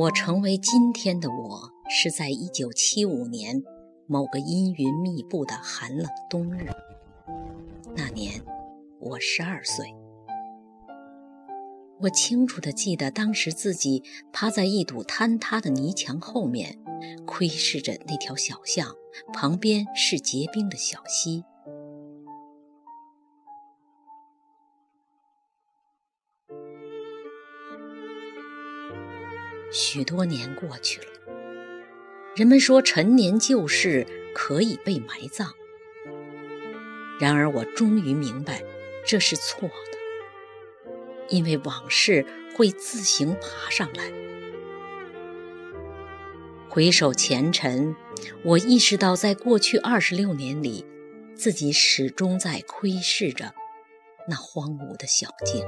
[0.00, 3.62] 我成为今天的我，是在一九七五年
[4.06, 6.70] 某个阴云密布的寒冷冬日。
[7.94, 8.42] 那年
[8.98, 9.94] 我十二岁，
[12.00, 14.02] 我清楚地记得当时自己
[14.32, 16.78] 趴在一堵坍塌的泥墙后面，
[17.26, 18.86] 窥视着那条小巷，
[19.34, 21.44] 旁边是结冰的小溪。
[29.70, 31.06] 许多年过去了，
[32.34, 35.52] 人们说陈年旧事可以被埋葬。
[37.20, 38.62] 然而我终于明白，
[39.06, 40.88] 这是错的，
[41.28, 42.24] 因为往事
[42.56, 44.10] 会自行爬上来。
[46.68, 47.94] 回首前尘，
[48.44, 50.86] 我意识到，在过去二十六年里，
[51.34, 53.52] 自己始终在窥视着
[54.28, 55.64] 那荒芜的小径。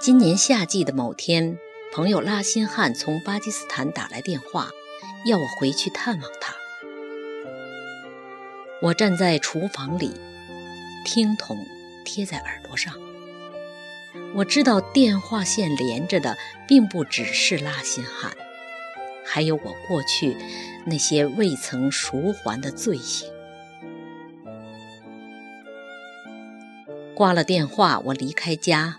[0.00, 1.58] 今年夏季的某天，
[1.92, 4.70] 朋友拉辛汉从巴基斯坦打来电话，
[5.26, 6.54] 要我回去探望他。
[8.80, 10.14] 我站在厨房里，
[11.04, 11.66] 听筒
[12.02, 12.94] 贴在耳朵上。
[14.34, 18.32] 我知道电话线连着的并不只是拉辛汉，
[19.22, 20.34] 还有我过去
[20.86, 23.30] 那些未曾赎还的罪行。
[27.14, 28.96] 挂了电话，我离开家。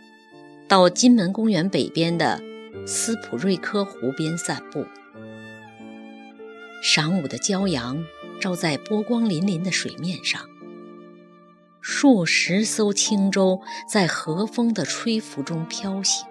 [0.72, 2.41] 到金门公园北边的
[2.88, 4.86] 斯普瑞科湖边散步。
[6.81, 8.05] 晌午的骄阳
[8.39, 10.41] 照在波光粼粼的水面上，
[11.81, 16.25] 数十艘轻舟在和风的吹拂中飘行。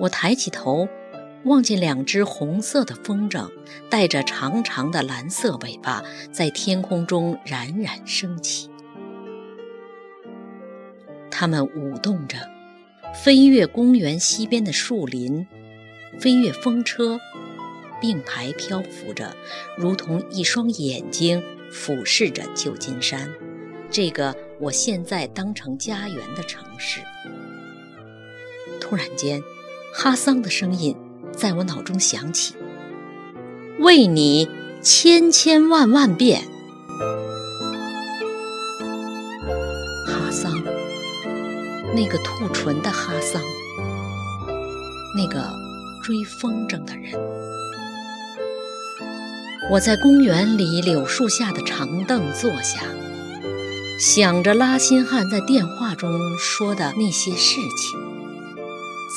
[0.00, 0.88] 我抬起头，
[1.44, 3.48] 望见两只红色的风筝，
[3.88, 6.02] 带着长长的蓝色尾巴，
[6.32, 8.68] 在天空中冉冉升起。
[11.40, 12.36] 它们舞动着，
[13.14, 15.46] 飞越公园西边的树林，
[16.18, 17.18] 飞越风车，
[17.98, 19.34] 并排漂浮着，
[19.78, 21.42] 如同一双眼睛
[21.72, 23.26] 俯视着旧金山，
[23.90, 27.00] 这个我现在当成家园的城市。
[28.78, 29.42] 突然间，
[29.94, 30.94] 哈桑的声音
[31.32, 32.54] 在我脑中响起
[33.80, 34.46] ：“为你
[34.82, 36.42] 千千万万遍。”
[40.06, 40.52] 哈桑
[41.94, 43.42] 那个吐唇的哈桑，
[45.16, 45.42] 那个
[46.02, 47.12] 追风筝的人。
[49.70, 52.82] 我在公园里柳树下的长凳坐下，
[53.98, 58.00] 想着拉辛汉在电话中说的那些事情，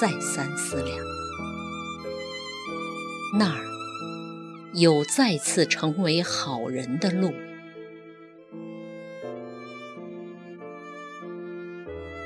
[0.01, 0.97] 再三思量，
[3.37, 3.63] 那儿
[4.73, 7.31] 有再次成为好人的路。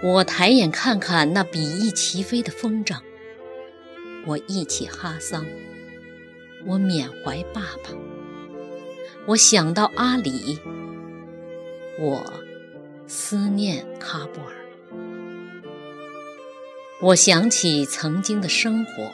[0.03, 2.99] 我抬眼看看那比翼齐飞的风筝，
[4.27, 5.45] 我忆起哈桑，
[6.67, 7.89] 我缅怀爸爸，
[9.25, 10.59] 我想到阿里，
[11.99, 12.31] 我
[13.07, 14.53] 思念喀布尔，
[17.01, 19.11] 我想起曾经的生活，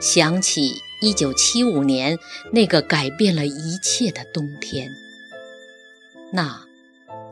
[0.00, 2.18] 想起1975年
[2.52, 4.90] 那个改变了一切的冬天，
[6.32, 6.66] 那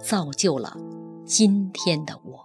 [0.00, 0.76] 造就了
[1.26, 2.43] 今天的我。